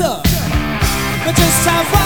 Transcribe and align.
Tough. 0.00 0.22
But 1.24 1.36
just 1.36 1.68
have 1.68 1.99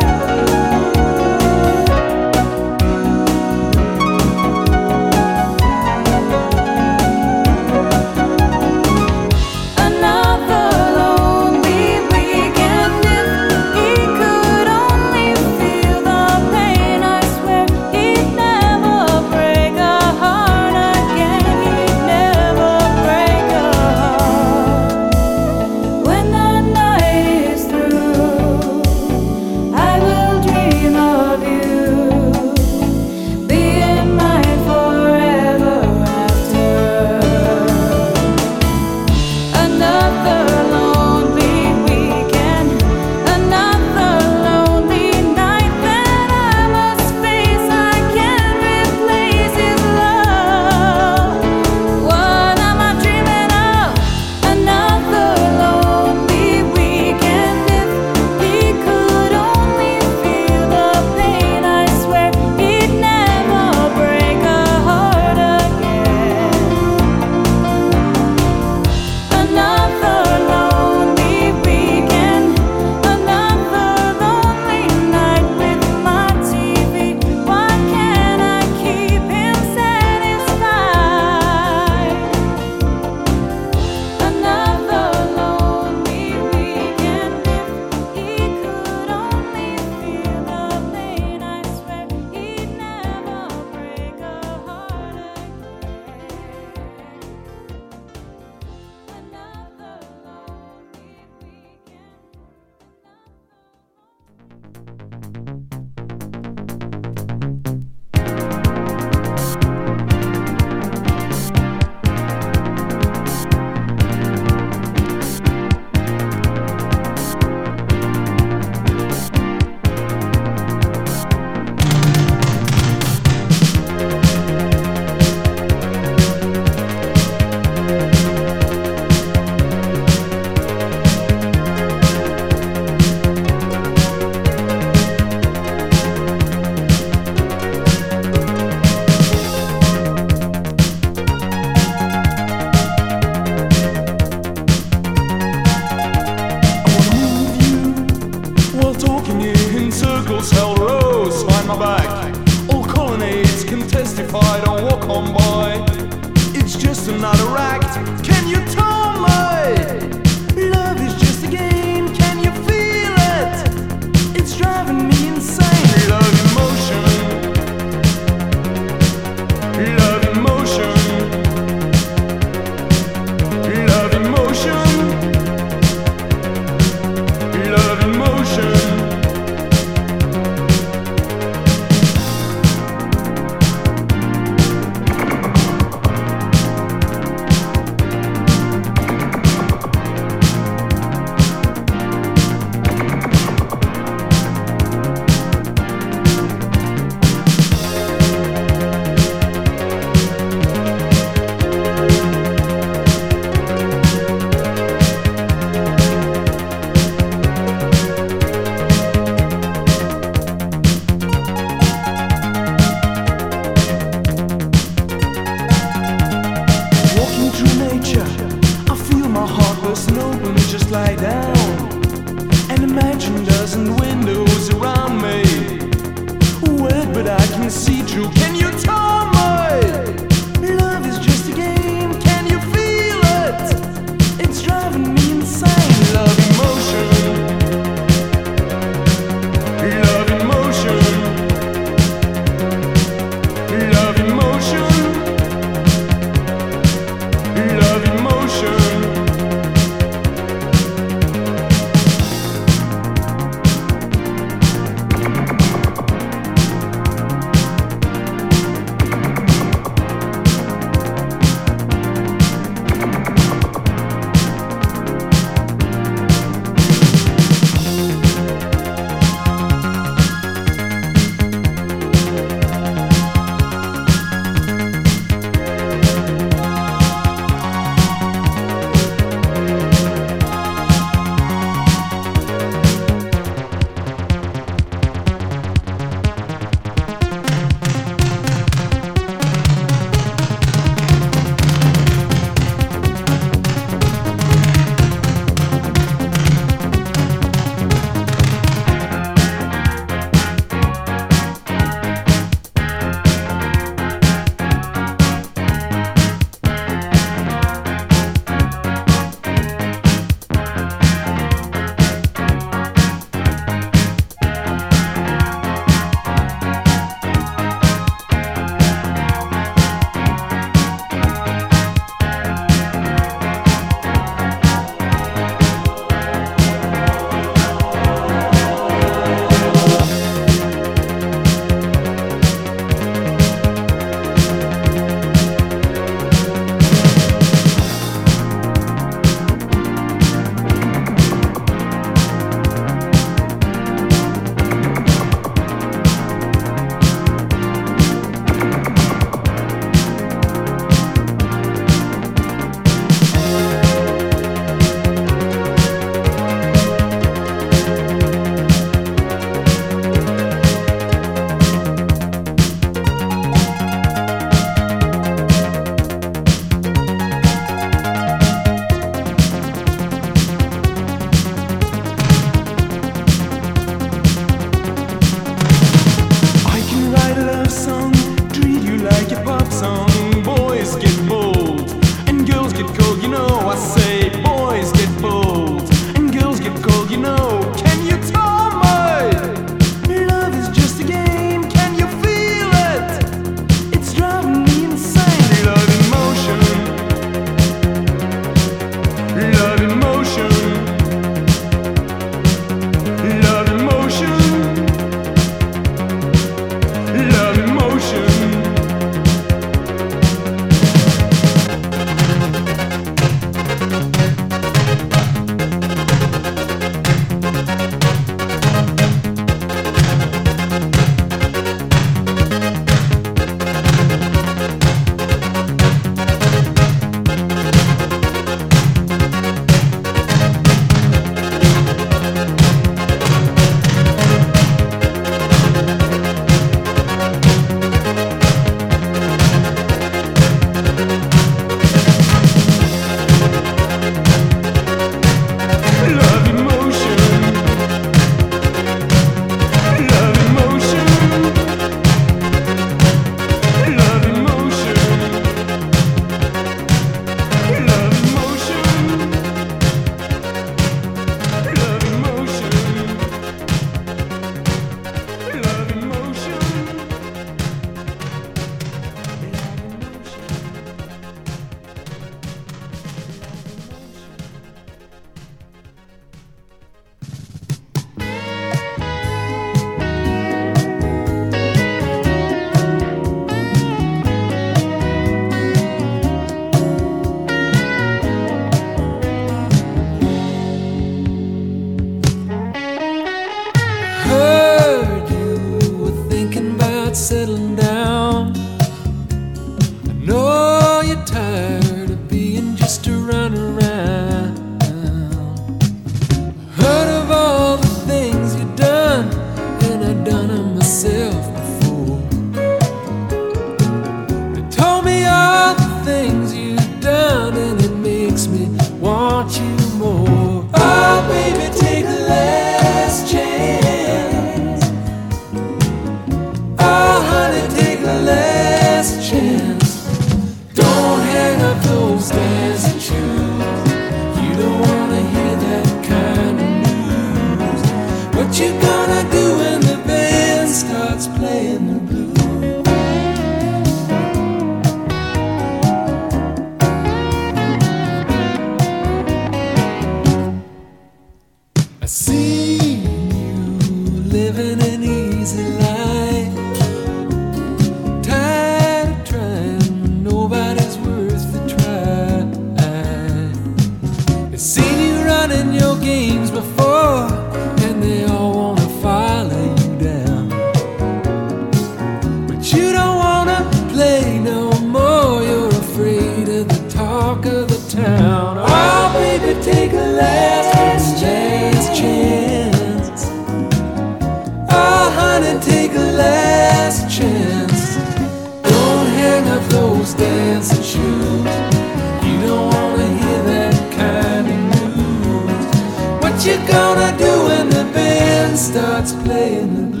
you 596.51 596.57
gonna 596.67 597.17
do 597.17 597.31
when 597.45 597.69
the 597.69 597.85
band 597.93 598.59
starts 598.59 599.13
playing 599.23 599.73
the 599.73 599.83
blues? 599.83 600.00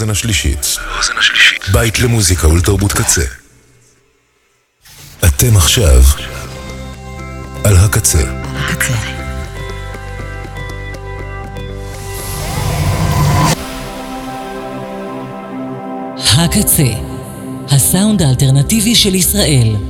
האוזן 0.00 1.18
השלישית. 1.18 1.64
בית 1.72 1.98
למוזיקה 1.98 2.48
ולתרבות 2.48 2.92
קצה. 2.92 3.24
אתם 5.24 5.56
עכשיו 5.56 6.02
על 7.64 7.76
הקצה. 7.76 8.24
הקצה, 16.38 16.82
הסאונד 17.68 18.22
האלטרנטיבי 18.22 18.94
של 18.94 19.14
ישראל. 19.14 19.89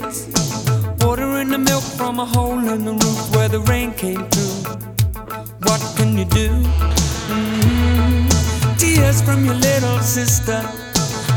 Tickets. 0.00 1.04
Ordering 1.04 1.48
the 1.48 1.58
milk 1.58 1.82
from 1.82 2.20
a 2.20 2.24
hole 2.24 2.58
in 2.58 2.84
the 2.84 2.92
roof 2.92 3.36
where 3.36 3.48
the 3.48 3.60
rain 3.60 3.92
came 3.92 4.28
through. 4.30 4.76
What 5.64 5.80
can 5.96 6.16
you 6.16 6.24
do? 6.24 6.48
Mhm. 7.28 8.28
Tears 8.78 9.20
from 9.22 9.44
your 9.44 9.54
little 9.54 10.00
sister. 10.00 10.62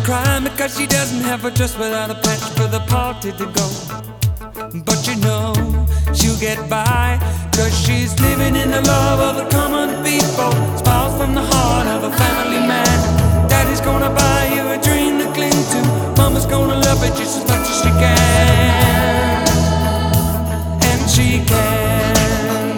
Crying 0.03 0.43
because 0.43 0.78
she 0.78 0.86
doesn't 0.86 1.24
have 1.24 1.45
a 1.45 1.51
dress 1.51 1.78
without 1.78 2.09
a 2.09 2.16
patch 2.16 2.45
for 2.57 2.68
the 2.68 2.82
party 2.82 3.32
to 3.32 3.45
go. 3.45 3.68
But 4.86 5.07
you 5.07 5.16
know 5.28 5.53
she'll 6.14 6.39
get 6.39 6.59
by. 6.70 7.20
Cause 7.55 7.74
she's 7.86 8.20
living 8.20 8.55
in 8.55 8.72
the 8.72 8.82
love 8.82 9.20
of 9.20 9.36
the 9.39 9.45
common 9.55 9.89
people. 10.03 10.51
Smiles 10.82 11.14
from 11.20 11.34
the 11.36 11.45
heart 11.51 11.88
of 11.88 12.03
a 12.03 12.11
family 12.18 12.61
man. 12.68 13.33
Daddy's 13.64 13.80
gonna 13.80 14.09
buy 14.09 14.51
you 14.53 14.64
a 14.76 14.78
dream 14.78 15.20
to 15.20 15.26
cling 15.32 15.51
to. 15.72 15.80
Mama's 16.22 16.45
gonna 16.45 16.76
love 16.76 17.01
it 17.01 17.16
just 17.16 17.38
as 17.39 17.45
much 17.47 17.66
as 17.72 17.78
she 17.82 17.91
can. 18.03 19.47
And 20.89 21.01
she 21.09 21.28
can. 21.47 22.76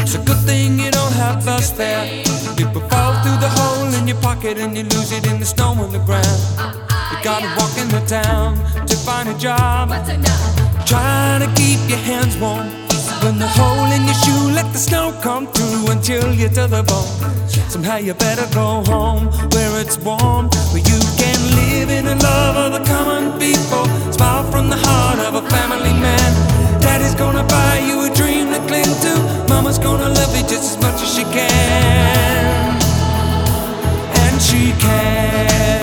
It's 0.00 0.14
a 0.14 0.22
good 0.24 0.40
thing 0.48 0.78
you 0.78 0.90
don't 0.90 1.12
have 1.12 1.46
us 1.46 1.70
there. 1.72 2.24
People 2.56 2.80
fall 2.88 3.12
through 3.22 3.40
the 3.44 3.50
hole 3.58 3.92
in 3.92 4.08
your 4.08 4.20
pocket 4.22 4.56
and 4.56 4.74
you 4.74 4.84
lose 4.84 5.12
it 5.12 5.26
in 5.26 5.38
the 5.38 5.44
snow 5.44 5.72
on 5.84 5.92
the 5.92 6.02
ground. 6.08 6.40
You 7.10 7.18
gotta 7.22 7.48
walk 7.58 7.76
in 7.76 7.88
the 7.88 8.02
town 8.06 8.56
to 8.86 8.96
find 8.96 9.28
a 9.28 9.36
job. 9.36 9.90
Trying 10.86 11.40
to 11.44 11.48
keep 11.60 11.78
your 11.90 11.98
hands 11.98 12.38
warm. 12.38 12.81
When 13.22 13.38
the 13.38 13.46
hole 13.46 13.86
in 13.92 14.02
your 14.04 14.14
shoe, 14.14 14.50
let 14.50 14.72
the 14.72 14.78
snow 14.78 15.16
come 15.22 15.46
through 15.46 15.92
until 15.92 16.34
you're 16.34 16.48
to 16.58 16.66
the 16.66 16.82
bone. 16.82 17.06
Somehow 17.70 17.98
you 17.98 18.14
better 18.14 18.52
go 18.52 18.82
home 18.82 19.26
where 19.54 19.80
it's 19.80 19.96
warm, 19.98 20.50
where 20.72 20.82
you 20.82 20.98
can 21.22 21.38
live 21.54 21.90
in 21.90 22.04
the 22.04 22.16
love 22.16 22.56
of 22.56 22.72
the 22.72 22.84
common 22.84 23.38
people. 23.38 23.86
Smile 24.12 24.42
from 24.50 24.70
the 24.70 24.76
heart 24.76 25.20
of 25.20 25.36
a 25.36 25.48
family 25.50 25.92
man. 25.92 26.30
Daddy's 26.80 27.14
gonna 27.14 27.44
buy 27.44 27.78
you 27.78 28.10
a 28.10 28.10
dream 28.12 28.50
to 28.50 28.58
cling 28.66 28.92
to. 29.06 29.14
Mama's 29.48 29.78
gonna 29.78 30.08
love 30.08 30.36
you 30.36 30.42
just 30.42 30.76
as 30.76 30.82
much 30.82 31.00
as 31.00 31.14
she 31.14 31.22
can. 31.22 32.80
And 34.18 34.42
she 34.42 34.72
can. 34.82 35.81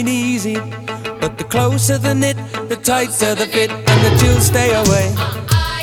Ain't 0.00 0.08
easy, 0.08 0.56
but 1.20 1.36
the 1.36 1.44
closer 1.44 1.98
the 1.98 2.14
knit, 2.14 2.36
the 2.68 2.76
tighter 2.76 3.34
the 3.34 3.46
fit, 3.46 3.70
and 3.70 3.98
the 4.04 4.12
chills 4.20 4.46
stay 4.46 4.70
away. 4.82 5.06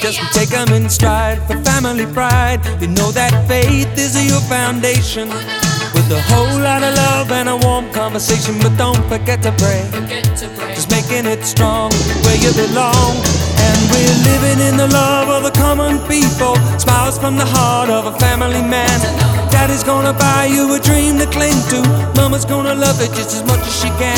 Just 0.01 0.19
take 0.33 0.51
'em 0.53 0.69
in 0.77 0.89
stride 0.89 1.39
for 1.47 1.55
family 1.69 2.07
pride. 2.17 2.59
You 2.81 2.87
know 2.97 3.11
that 3.11 3.33
faith 3.47 3.93
is 4.05 4.13
your 4.31 4.41
foundation. 4.55 5.27
With 5.95 6.09
a 6.19 6.21
whole 6.29 6.57
lot 6.67 6.81
of 6.87 6.93
love 7.05 7.31
and 7.31 7.47
a 7.49 7.57
warm 7.65 7.85
conversation, 7.91 8.53
but 8.63 8.73
don't 8.77 9.03
forget 9.11 9.39
to 9.43 9.51
pray. 9.63 9.83
Just 10.75 10.89
making 10.97 11.25
it 11.33 11.41
strong 11.53 11.91
where 12.23 12.39
you 12.43 12.51
belong. 12.65 13.13
And 13.65 13.79
we're 13.91 14.19
living 14.31 14.59
in 14.69 14.75
the 14.83 14.89
love 15.01 15.27
of 15.35 15.41
the 15.47 15.53
common 15.63 15.95
people. 16.13 16.53
Smiles 16.83 17.17
from 17.19 17.35
the 17.37 17.49
heart 17.55 17.89
of 17.89 18.03
a 18.11 18.13
family 18.25 18.63
man. 18.75 18.99
Daddy's 19.51 19.83
gonna 19.83 20.13
buy 20.13 20.45
you 20.45 20.73
a 20.73 20.79
dream 20.79 21.17
to 21.19 21.25
cling 21.27 21.59
to. 21.71 21.81
Mama's 22.15 22.45
gonna 22.45 22.75
love 22.75 22.99
it 23.01 23.11
just 23.13 23.35
as 23.35 23.43
much 23.43 23.61
as 23.61 23.75
she 23.81 23.89
can. 24.01 24.17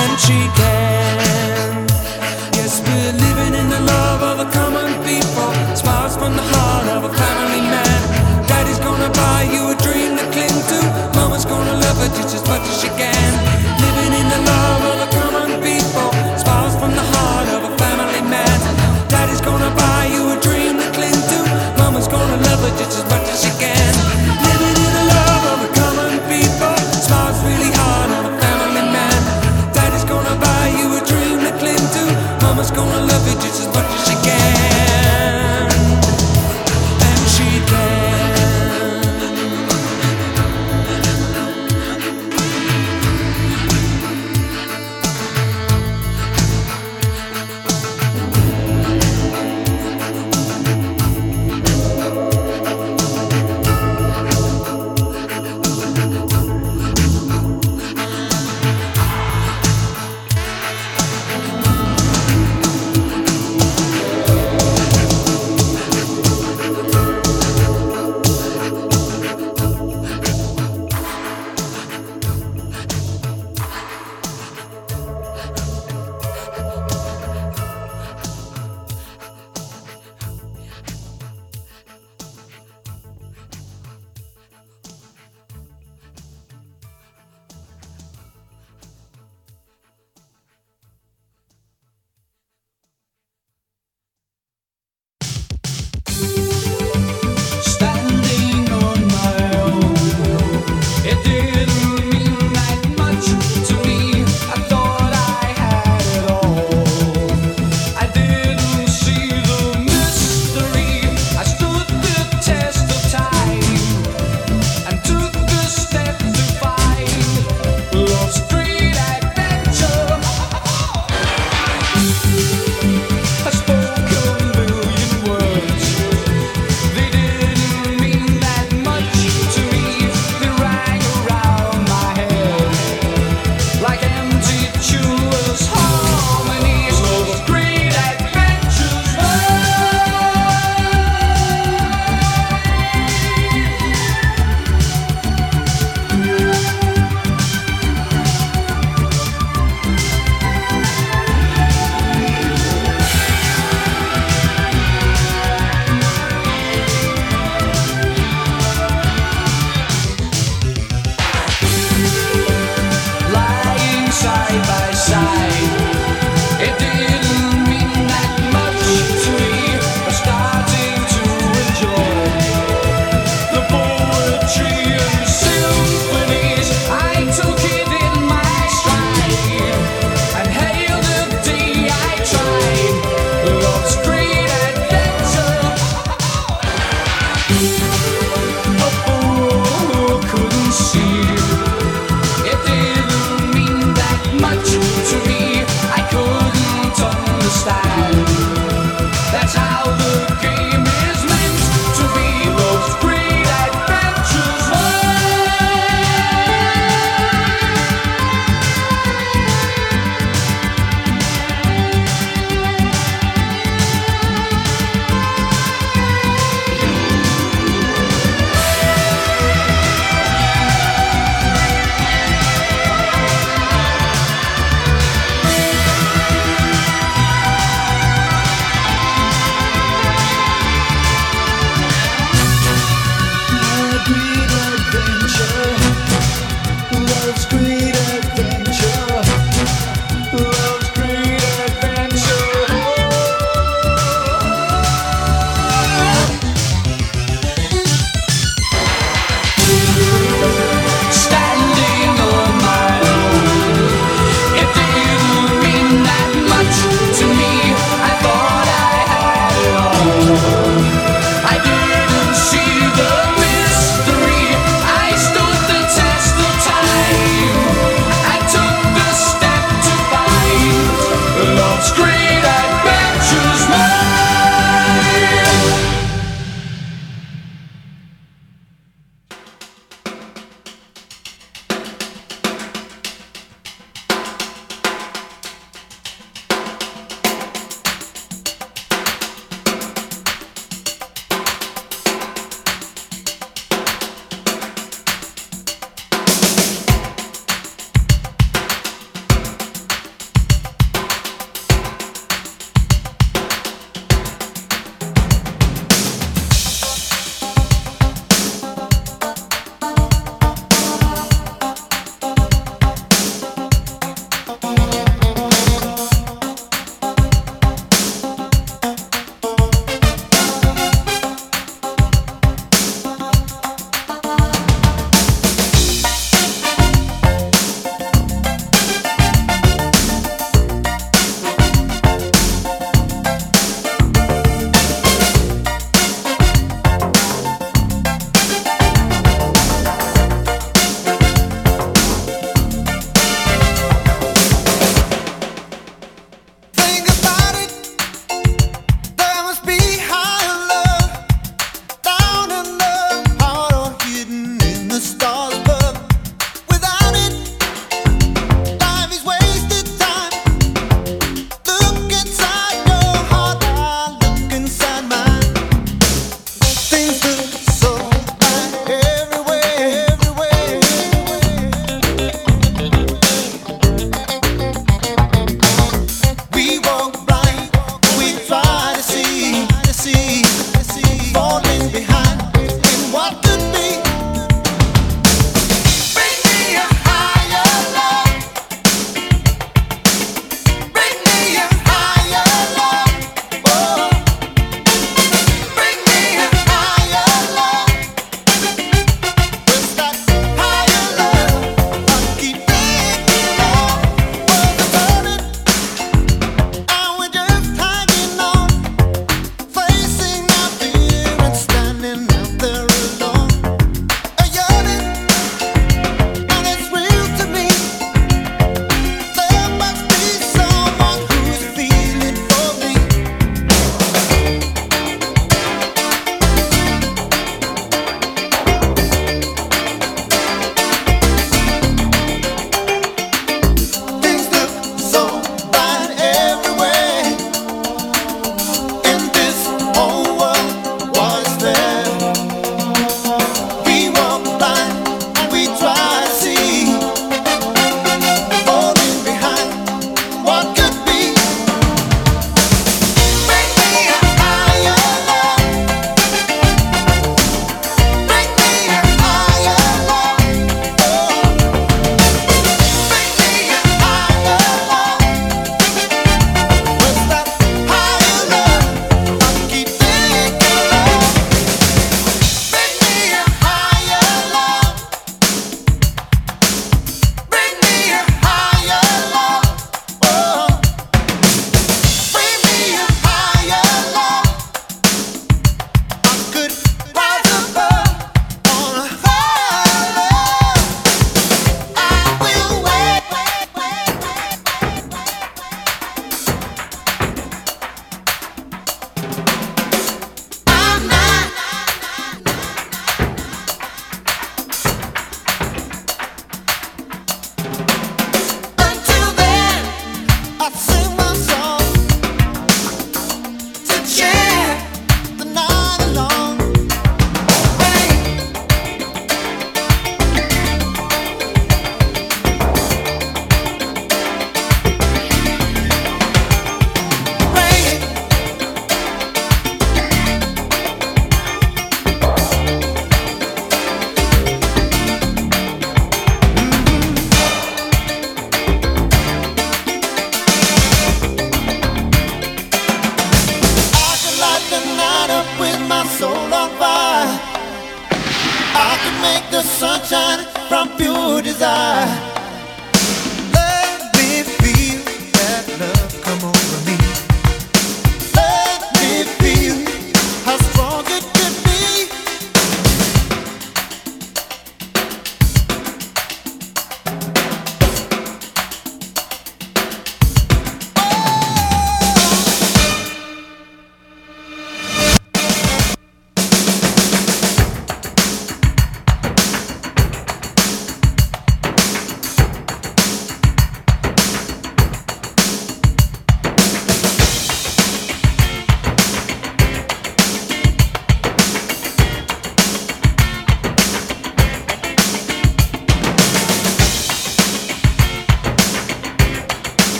And 0.00 0.12
she 0.20 0.38
can. 0.58 1.86
Yes, 2.58 2.80
we're 2.86 3.12
living 3.26 3.54
in 3.60 3.68
the 3.68 3.80
love 3.80 4.22
of 4.22 4.36
the 4.38 4.48
common 4.58 4.90
people. 5.04 5.50
Smiles 5.76 6.16
from 6.16 6.36
the 6.36 6.42
heart 6.42 6.88
of 6.96 7.04
a 7.10 7.17